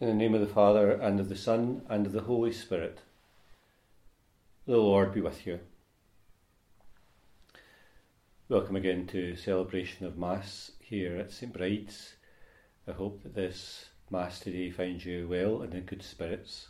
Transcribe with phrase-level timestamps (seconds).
[0.00, 3.00] In the name of the Father, and of the Son, and of the Holy Spirit.
[4.64, 5.58] The Lord be with you.
[8.48, 12.14] Welcome again to celebration of Mass here at St Bride's.
[12.86, 16.68] I hope that this Mass today finds you well and in good spirits.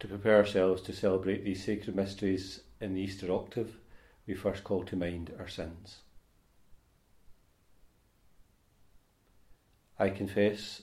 [0.00, 3.76] To prepare ourselves to celebrate these sacred mysteries in the Easter octave,
[4.26, 5.98] we first call to mind our sins.
[10.00, 10.82] I confess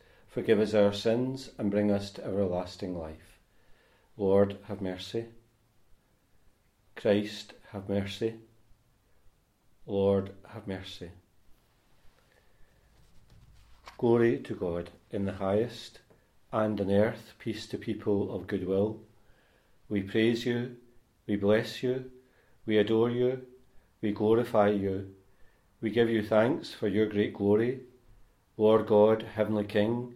[0.31, 3.37] Forgive us our sins and bring us to everlasting life.
[4.15, 5.25] Lord, have mercy.
[6.95, 8.35] Christ, have mercy.
[9.85, 11.11] Lord, have mercy.
[13.97, 15.99] Glory to God in the highest,
[16.53, 19.01] and on earth peace to people of good will.
[19.89, 20.77] We praise you,
[21.27, 22.09] we bless you,
[22.65, 23.41] we adore you,
[24.01, 25.13] we glorify you,
[25.81, 27.81] we give you thanks for your great glory.
[28.55, 30.15] Lord God, Heavenly King,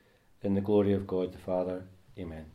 [0.43, 1.83] in the glory of God the Father.
[2.17, 2.45] Amen.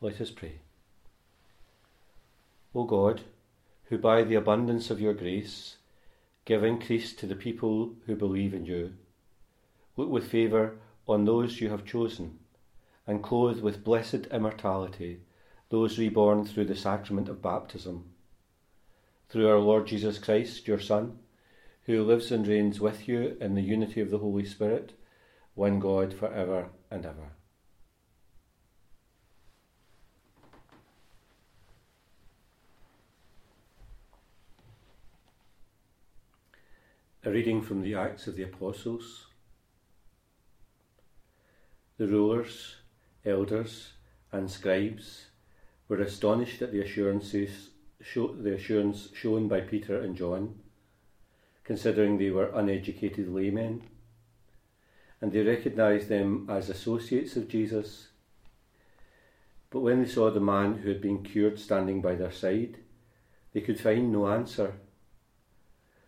[0.00, 0.60] Let us pray.
[2.74, 3.22] O God,
[3.84, 5.76] who by the abundance of your grace
[6.44, 8.92] give increase to the people who believe in you,
[9.96, 10.76] look with favour
[11.08, 12.38] on those you have chosen,
[13.06, 15.20] and clothe with blessed immortality
[15.70, 18.13] those reborn through the sacrament of baptism
[19.28, 21.18] through our Lord Jesus Christ, your Son,
[21.84, 24.92] who lives and reigns with you in the unity of the Holy Spirit,
[25.54, 27.32] one God for ever and ever.
[37.26, 39.28] A reading from the Acts of the Apostles.
[41.96, 42.76] The rulers,
[43.24, 43.92] elders,
[44.30, 45.26] and scribes
[45.88, 47.70] were astonished at the assurances
[48.04, 50.60] show, the assurance shown by Peter and John,
[51.64, 53.82] considering they were uneducated laymen,
[55.20, 58.08] and they recognized them as associates of Jesus.
[59.70, 62.76] But when they saw the man who had been cured standing by their side,
[63.54, 64.74] they could find no answer.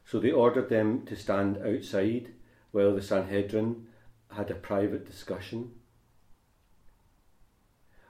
[0.04, 2.34] So they ordered them to stand outside
[2.72, 3.86] while the Sanhedrin
[4.30, 5.72] had a private discussion.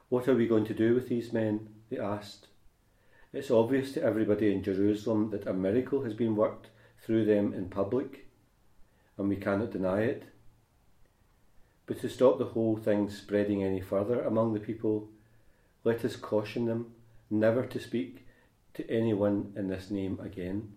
[0.09, 1.69] What are we going to do with these men?
[1.89, 2.49] They asked.
[3.37, 6.69] It's obvious to everybody in Jerusalem that a miracle has been worked
[7.03, 8.29] through them in public,
[9.19, 10.23] and we cannot deny it.
[11.85, 15.11] But to stop the whole thing spreading any further among the people,
[15.85, 16.95] let us caution them
[17.29, 18.27] never to speak
[18.73, 20.73] to anyone in this name again.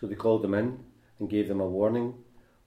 [0.00, 0.84] So they called them in
[1.18, 2.14] and gave them a warning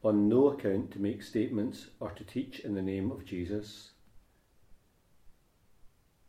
[0.04, 3.92] on no account to make statements or to teach in the name of Jesus.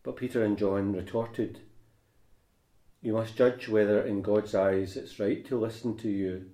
[0.06, 1.59] But Peter and John retorted,
[3.03, 6.47] You must judge whether in God's eyes it's right to listen to you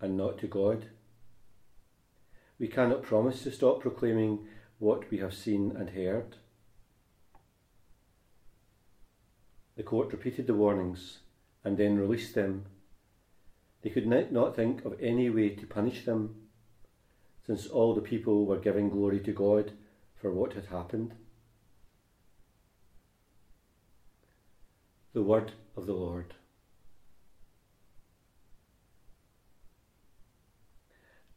[0.00, 0.86] and not to God.
[2.58, 4.48] We cannot promise to stop proclaiming
[4.80, 6.38] what we have seen and heard.
[9.76, 11.20] The court repeated the warnings
[11.62, 12.64] and then released them.
[13.82, 16.34] They could not think of any way to punish them,
[17.46, 19.70] since all the people were giving glory to God
[20.16, 21.14] for what had happened.
[25.14, 26.34] The word of the Lord.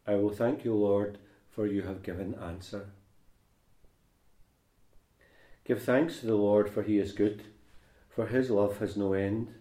[0.08, 1.18] I will thank you, Lord,
[1.50, 2.92] for you have given answer.
[5.66, 7.44] Give thanks to the Lord, for he is good,
[8.08, 9.54] for his love has no end.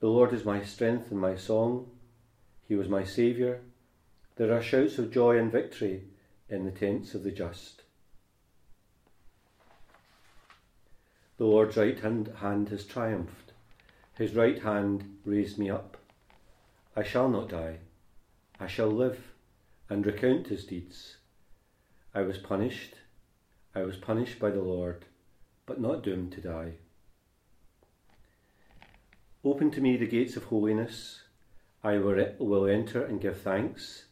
[0.00, 1.90] The Lord is my strength and my song.
[2.68, 3.60] He was my Saviour.
[4.36, 6.04] There are shouts of joy and victory
[6.48, 7.79] in the tents of the just.
[11.40, 13.52] The Lord's right hand, hand has triumphed.
[14.18, 15.96] His right hand raised me up.
[16.94, 17.78] I shall not die.
[18.60, 19.32] I shall live
[19.88, 21.16] and recount his deeds.
[22.14, 22.92] I was punished.
[23.74, 25.06] I was punished by the Lord,
[25.64, 26.72] but not doomed to die.
[29.42, 31.22] Open to me the gates of holiness.
[31.82, 34.04] I will enter and give thanks.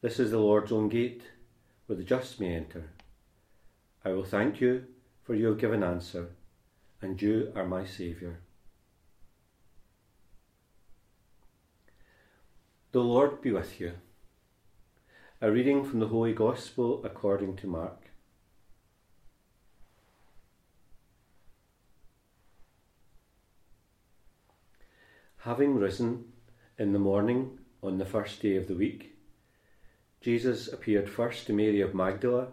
[0.00, 1.22] This is the Lord's own gate,
[1.86, 2.90] where the just may enter.
[4.04, 4.86] I will thank you,
[5.26, 6.28] for you have given answer,
[7.02, 8.38] and you are my Saviour.
[12.92, 13.94] The Lord be with you.
[15.40, 18.10] A reading from the Holy Gospel according to Mark.
[25.38, 26.26] Having risen
[26.78, 29.16] in the morning on the first day of the week,
[30.20, 32.48] Jesus appeared first to Mary of Magdala,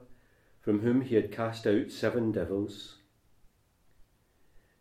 [0.63, 2.95] from whom he had cast out seven devils.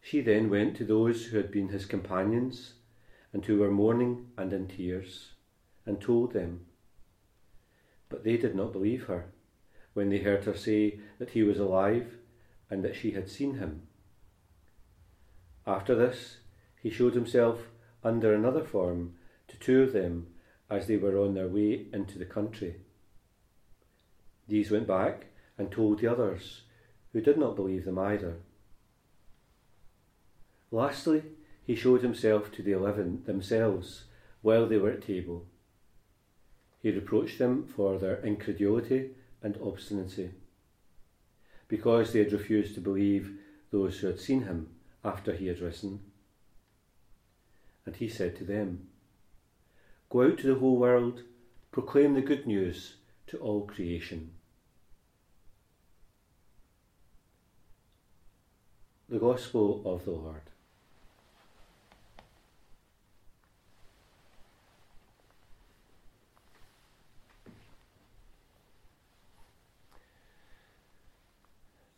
[0.01, 2.75] She then went to those who had been his companions
[3.33, 5.33] and who were mourning and in tears
[5.85, 6.67] and told them.
[8.09, 9.33] But they did not believe her
[9.93, 12.15] when they heard her say that he was alive
[12.71, 13.83] and that she had seen him.
[15.67, 16.39] After this,
[16.81, 17.59] he showed himself
[18.05, 19.15] under another form
[19.49, 20.29] to two of them
[20.71, 22.77] as they were on their way into the country.
[24.47, 25.27] These went back
[25.59, 26.63] and told the others,
[27.13, 28.37] who did not believe them either.
[30.71, 31.23] Lastly,
[31.65, 34.05] he showed himself to the eleven themselves
[34.41, 35.47] while they were at table.
[36.81, 39.11] He reproached them for their incredulity
[39.43, 40.31] and obstinacy,
[41.69, 43.39] because they had refused to believe
[43.71, 44.71] those who had seen him
[45.05, 46.01] after he had risen.
[47.85, 48.89] And he said to them,
[50.11, 51.23] Go out to the whole world,
[51.71, 52.97] proclaim the good news
[53.29, 54.33] to all creation.
[59.13, 60.41] The Gospel of the Lord.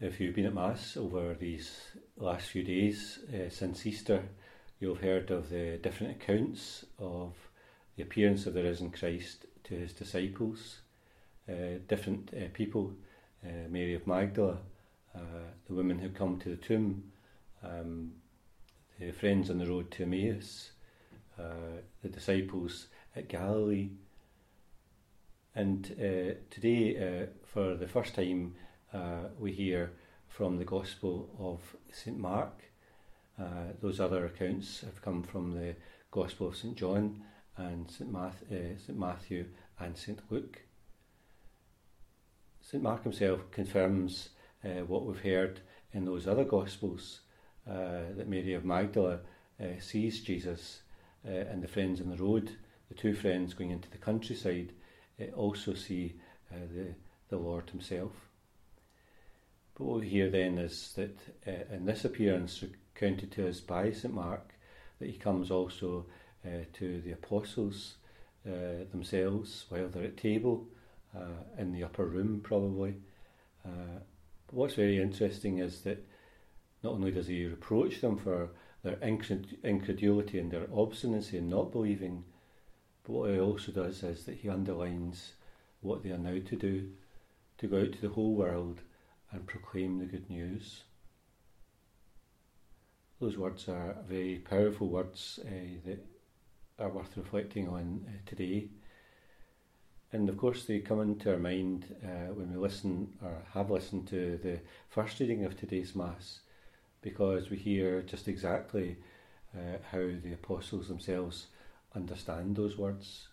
[0.01, 1.71] If you've been at Mass over these
[2.17, 4.25] last few days uh, since Easter,
[4.81, 7.35] you'll have heard of the different accounts of
[7.95, 10.81] the appearance of the risen Christ to his disciples,
[11.49, 12.93] uh, different uh, people,
[13.45, 14.59] uh, Mary of Magdala,
[15.15, 17.05] uh, the women who come to the tomb,
[17.63, 18.13] um,
[18.99, 20.71] the friends on the road to Emmaus,
[21.39, 23.91] uh, the disciples at Galilee.
[25.57, 25.85] And
[26.51, 28.57] today, for the first time,
[28.93, 29.93] uh, we hear
[30.29, 32.63] from the Gospel of St Mark.
[33.39, 35.77] Uh, those other accounts have come from the
[36.11, 37.23] Gospel of St John
[37.57, 39.47] and St, Math- uh, St Matthew
[39.79, 40.63] and St Luke.
[42.61, 44.31] St Mark himself confirms
[44.65, 45.61] uh, what we've heard
[45.93, 47.21] in those other Gospels
[47.69, 49.21] uh, that Mary of Magdala
[49.61, 50.81] uh, sees Jesus
[51.25, 52.51] and the friends on the road,
[52.89, 54.73] the two friends going into the countryside,
[55.35, 56.17] also see
[56.51, 56.95] the,
[57.31, 58.13] the Lord himself.
[59.75, 63.91] But what we hear then is that uh, in this appearance recounted to us by
[63.91, 64.55] St Mark,
[65.01, 66.07] that he comes also
[66.47, 67.97] uh, to the apostles
[68.47, 70.69] uh, themselves while they're at table
[71.17, 72.95] uh, in the upper room, probably.
[73.65, 73.99] Uh,
[74.47, 76.07] but what's very interesting is that
[76.83, 78.51] not only does he reproach them for
[78.83, 82.25] their incredulity and their obstinacy in not believing,
[83.05, 85.33] but what he also does is that he underlines
[85.81, 86.91] what they are now to do
[87.59, 88.81] to go out to the whole world
[89.31, 90.85] and proclaim the good news.
[93.21, 95.51] Those words are very powerful words uh,
[95.87, 96.05] that
[96.79, 98.69] are worth reflecting on uh, today.
[100.15, 104.07] And of course, they come into our mind uh, when we listen or have listened
[104.09, 106.39] to the first reading of today's Mass,
[107.03, 108.97] because we hear just exactly
[109.57, 111.49] uh, how the apostles themselves
[111.97, 113.27] understand those words.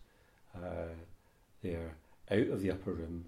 [0.56, 0.96] Uh,
[1.62, 1.94] they are
[2.32, 3.26] out of the upper room,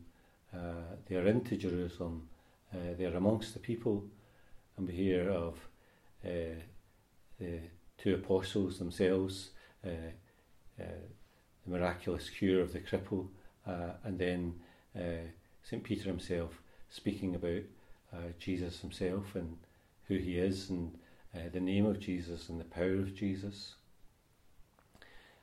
[0.52, 2.28] uh, they are into Jerusalem,
[2.74, 4.04] uh, they're amongst the people,
[4.78, 5.60] and we hear of
[6.26, 6.58] uh,
[7.40, 7.60] the
[8.00, 9.52] two apostles themselves,
[9.84, 9.94] the
[11.68, 13.28] miraculous cure of the cripple,
[13.68, 14.54] uh, and then
[15.64, 15.84] St.
[15.84, 17.64] Peter himself speaking about
[18.40, 19.58] Jesus himself and
[20.08, 20.98] who he is and
[21.52, 23.76] the name of Jesus and the power of Jesus.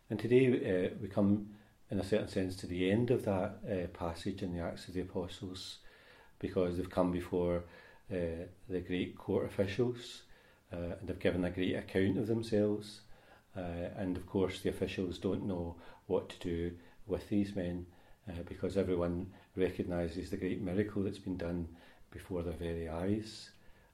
[0.08, 1.48] And today we come,
[1.90, 5.00] in a certain sense, to the end of that passage in the Acts of the
[5.00, 5.78] Apostles
[6.40, 7.64] because they've come before
[8.12, 10.22] uh, the great court officials
[10.72, 13.02] uh, and have given a great account of themselves.
[13.56, 15.76] Uh, and of course, the officials don't know
[16.08, 16.72] what to do
[17.06, 17.86] with these men
[18.30, 21.68] uh, because everyone recognises the great miracle that's been done
[22.10, 23.50] before their very eyes.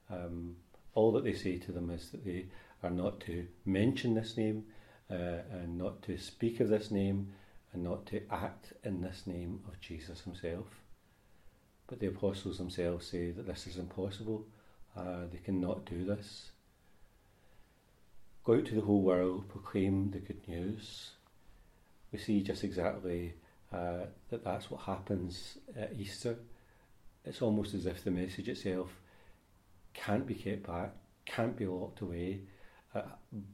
[0.09, 0.55] Um,
[0.93, 2.45] all that they say to them is that they
[2.83, 4.65] are not to mention this name
[5.11, 7.33] uh, and not to speak of this name
[7.73, 10.67] and not to act in this name of Jesus himself.
[11.87, 14.45] But the apostles themselves say that this is impossible.
[14.95, 16.51] Uh, they cannot do this.
[18.43, 21.11] Go out to the whole world, proclaim the good news.
[22.11, 23.33] We see just exactly
[23.73, 26.37] uh, that that's what happens at Easter.
[27.25, 28.89] It's almost as if the message itself
[29.93, 30.91] can't be kept back,
[31.25, 32.41] can't be locked away,
[32.95, 33.01] uh,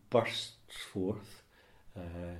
[0.09, 1.41] bursts forth.
[1.97, 2.37] Uh,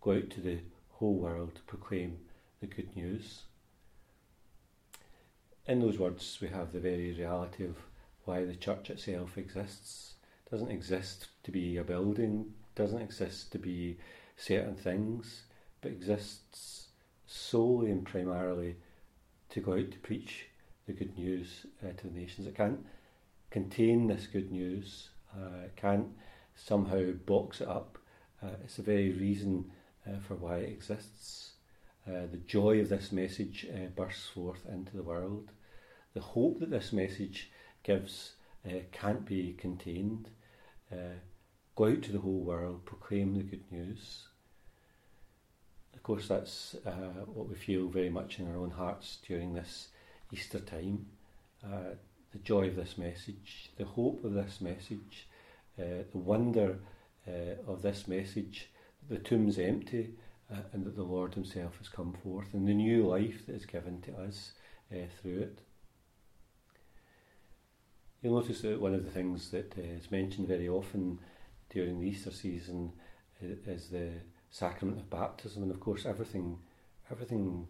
[0.00, 0.58] go out to the
[0.90, 2.18] whole world to proclaim
[2.60, 3.42] the good news.
[5.66, 7.76] In those words, we have the very reality of
[8.24, 10.14] why the church itself exists.
[10.46, 13.98] It doesn't exist to be a building, doesn't exist to be
[14.36, 15.42] certain things,
[15.80, 16.81] but exists
[17.32, 18.76] solely and primarily
[19.48, 20.46] to go out to preach
[20.86, 22.46] the good news uh, to the nations.
[22.46, 22.84] It can't
[23.50, 26.08] contain this good news, uh, it can't
[26.54, 27.98] somehow box it up.
[28.42, 29.70] Uh, it's the very reason
[30.06, 31.52] uh, for why it exists.
[32.06, 35.50] Uh, the joy of this message uh, bursts forth into the world.
[36.14, 37.50] The hope that this message
[37.82, 38.32] gives
[38.92, 40.28] can't be contained.
[41.74, 44.28] Go out to the whole world, proclaim the good news.
[46.02, 49.86] Of course, that's uh, what we feel very much in our own hearts during this
[50.32, 51.06] Easter time.
[51.64, 51.94] Uh,
[52.32, 55.28] the joy of this message, the hope of this message,
[55.76, 56.80] the wonder
[57.68, 58.68] of this message
[59.08, 60.10] the tomb's empty
[60.52, 63.66] uh, and that the Lord Himself has come forth and the new life that is
[63.66, 64.52] given to us
[64.92, 65.58] uh, through it.
[68.22, 71.18] You'll notice that one of the things that uh, is mentioned very often
[71.70, 72.92] during the Easter season
[73.40, 74.10] is the
[74.52, 76.58] sacrament of baptism, and of course everything
[77.10, 77.66] everything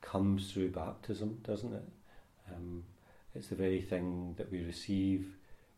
[0.00, 1.88] comes through baptism, doesn't it?
[2.54, 2.84] Um,
[3.34, 5.34] it's the very thing that we receive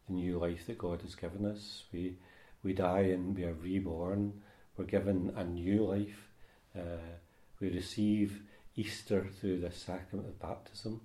[0.07, 1.85] the new life that God has given us.
[1.91, 2.17] We
[2.63, 4.35] we die and we are reborn
[4.79, 6.29] we're given a new life.
[6.75, 7.19] Uh,
[7.61, 8.43] we receive
[8.77, 11.01] Easter through the sacrament of baptism.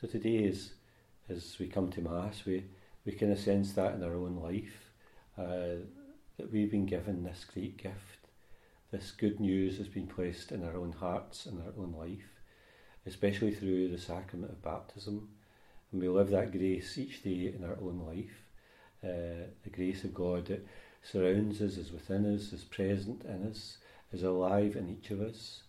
[0.00, 0.70] So today, as,
[1.28, 2.64] as we come to Mass, we,
[3.04, 4.92] we kind of sense that in our own life,
[5.36, 5.82] uh,
[6.38, 8.28] that we've been given this great gift.
[8.90, 12.40] This good news has been placed in our own hearts and our own life,
[13.04, 15.28] especially through the sacrament of baptism.
[15.92, 18.44] And we live that grace each day in our own life.
[19.04, 20.66] Uh, the grace of God that
[21.02, 23.78] surrounds us, is within us, is present in us,
[24.12, 25.62] is alive in each of us.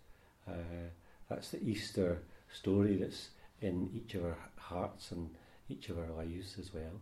[0.47, 0.89] Uh,
[1.29, 2.21] that's the Easter
[2.51, 3.29] story that's
[3.61, 5.29] in each of our hearts and
[5.67, 7.01] each of our lives as well.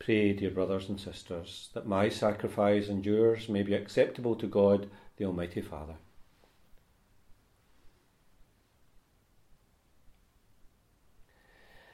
[0.00, 4.88] Pray, dear brothers and sisters, that my sacrifice and yours may be acceptable to God,
[5.18, 5.96] the Almighty Father.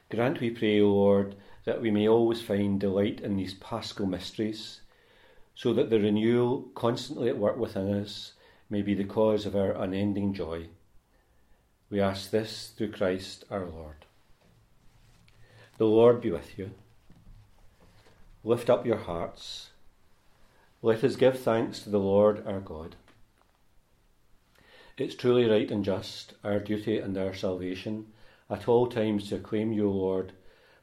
[0.09, 1.35] Grant, we pray, O Lord,
[1.65, 4.83] that we may always find delight in these paschal mysteries,
[5.57, 8.35] so that the renewal constantly at work within us
[8.71, 10.69] may be the cause of our unending joy.
[11.91, 14.07] We ask this through Christ our Lord.
[15.79, 16.71] The Lord be with you.
[18.47, 19.71] Lift up your hearts.
[20.81, 22.95] Let us give thanks to the Lord our God.
[24.97, 28.07] It's truly right and just, our duty and our salvation
[28.49, 30.31] at all times to acclaim you, Lord,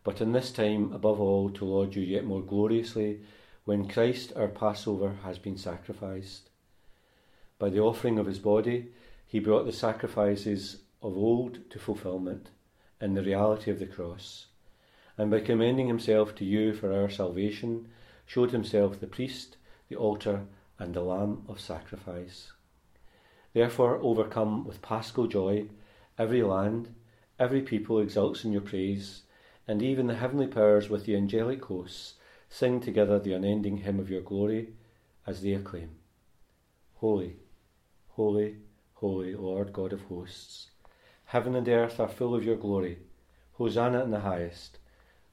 [0.04, 3.22] but in this time, above all, to laud you yet more gloriously
[3.64, 6.50] when Christ our Passover has been sacrificed.
[7.60, 8.90] By the offering of his body,
[9.26, 12.50] he brought the sacrifices of old to fulfilment
[13.00, 14.48] in the reality of the cross,
[15.18, 17.88] and by commending himself to you for our salvation,
[18.26, 19.58] showed himself the priest,
[19.90, 20.46] the altar,
[20.80, 22.52] and the lamb of sacrifice.
[23.54, 25.68] Therefore, overcome with paschal joy,
[26.18, 26.94] every land,
[27.40, 29.24] Every people exults in your praise,
[29.68, 32.14] and even the heavenly powers with the angelic hosts
[32.48, 34.74] sing together the unending hymn of your glory
[35.26, 35.96] as they acclaim
[36.96, 37.38] Holy,
[38.10, 38.58] holy,
[38.94, 40.70] holy Lord God of hosts.
[41.26, 43.00] Heaven and earth are full of your glory.
[43.54, 44.78] Hosanna in the highest.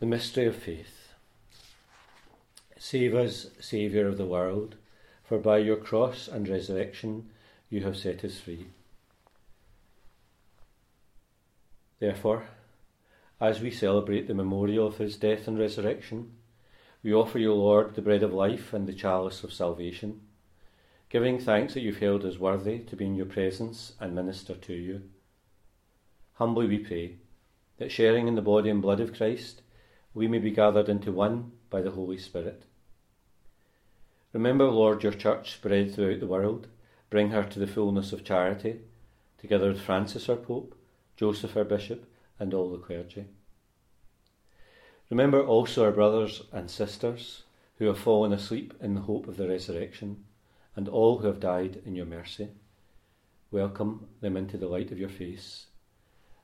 [0.00, 1.12] The mystery of faith.
[2.78, 4.76] Save us, Saviour of the world,
[5.24, 7.30] for by your cross and resurrection
[7.68, 8.68] you have set us free.
[11.98, 12.44] Therefore,
[13.40, 16.30] as we celebrate the memorial of his death and resurrection,
[17.02, 20.20] we offer you, Lord, the bread of life and the chalice of salvation,
[21.08, 24.74] giving thanks that you've held us worthy to be in your presence and minister to
[24.74, 25.02] you.
[26.34, 27.16] Humbly we pray
[27.78, 29.62] that sharing in the body and blood of Christ,
[30.14, 32.64] we may be gathered into one by the Holy Spirit.
[34.32, 36.66] Remember, Lord, your church spread throughout the world.
[37.10, 38.80] Bring her to the fullness of charity,
[39.38, 40.76] together with Francis our Pope,
[41.16, 42.04] Joseph our Bishop,
[42.38, 43.26] and all the clergy.
[45.10, 47.44] Remember also our brothers and sisters
[47.78, 50.24] who have fallen asleep in the hope of the resurrection,
[50.76, 52.48] and all who have died in your mercy.
[53.50, 55.66] Welcome them into the light of your face,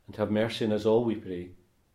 [0.06, 1.50] and have mercy on us all, we pray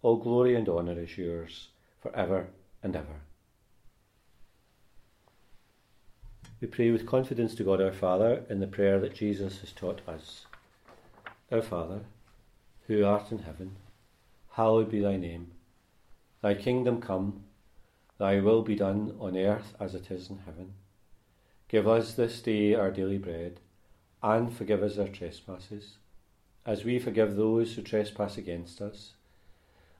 [0.00, 1.68] all glory and honour is yours
[2.00, 2.46] for ever
[2.82, 3.20] and ever.
[6.60, 10.00] We pray with confidence to God our Father in the prayer that Jesus has taught
[10.08, 10.46] us.
[11.50, 12.00] Our Father,
[12.86, 13.76] who art in heaven,
[14.52, 15.52] hallowed be thy name.
[16.42, 17.44] Thy kingdom come,
[18.18, 20.74] thy will be done on earth as it is in heaven.
[21.68, 23.60] Give us this day our daily bread,
[24.22, 25.98] and forgive us our trespasses,
[26.64, 29.12] as we forgive those who trespass against us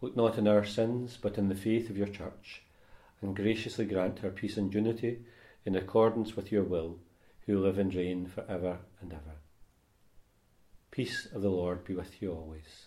[0.00, 2.62] Look not in our sins, but in the faith of your church,
[3.22, 5.20] and graciously grant her peace and unity
[5.64, 6.98] in accordance with your will,
[7.46, 9.36] who live and reign for ever and ever.
[10.90, 12.86] Peace of the Lord be with you always.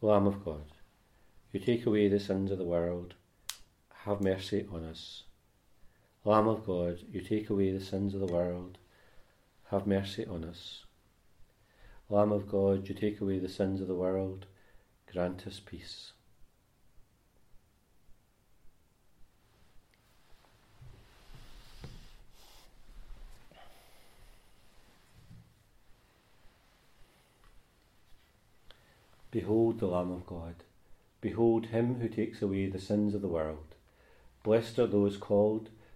[0.00, 0.64] Lamb of God,
[1.50, 3.14] you take away the sins of the world,
[4.04, 5.22] have mercy on us.
[6.26, 8.78] Lamb of God, you take away the sins of the world,
[9.70, 10.84] have mercy on us.
[12.08, 14.46] Lamb of God, you take away the sins of the world,
[15.12, 16.12] grant us peace.
[29.30, 30.54] Behold the Lamb of God.
[31.20, 33.74] Behold him who takes away the sins of the world.
[34.42, 35.68] Blessed are those called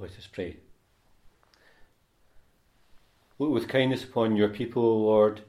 [0.00, 0.56] Let us pray.
[3.38, 5.40] Look with kindness upon your people, O Lord,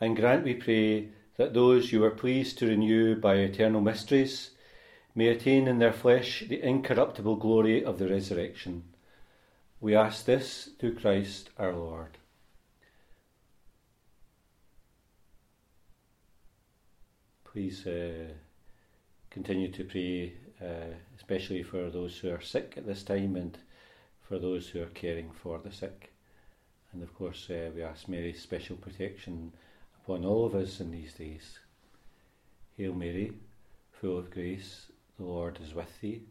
[0.00, 4.50] and grant, we pray, that those you are pleased to renew by eternal mysteries
[5.14, 8.84] may attain in their flesh the incorruptible glory of the resurrection.
[9.80, 12.16] We ask this through Christ our Lord.
[17.44, 18.28] Please uh,
[19.30, 23.58] continue to pray, uh, especially for those who are sick at this time and
[24.30, 26.12] for those who are caring for the sick.
[26.92, 29.50] And of course, uh, we ask Mary's special protection
[30.04, 31.58] upon all of us in these days.
[32.76, 33.32] Hail Mary,
[33.90, 34.86] full of grace,
[35.18, 36.22] the Lord is with thee.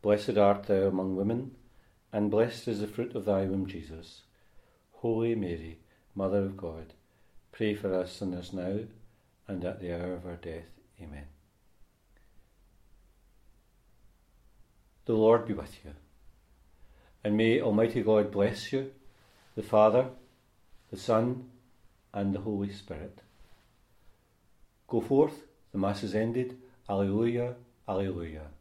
[0.00, 1.56] Blessed art thou among women,
[2.12, 4.22] and blessed is the fruit of thy womb, Jesus.
[4.92, 5.80] Holy Mary,
[6.14, 6.92] Mother of God,
[7.50, 8.78] pray for us sinners now
[9.48, 10.70] and at the hour of our death.
[11.02, 11.26] Amen.
[15.06, 15.94] The Lord be with you,
[17.24, 18.92] and may Almighty God bless you,
[19.56, 20.06] the Father,
[20.90, 21.48] the Son,
[22.12, 23.20] and the Holy Spirit.
[24.86, 26.58] Go forth, the Mass is ended.
[26.88, 27.54] Alleluia,
[27.88, 28.53] Alleluia.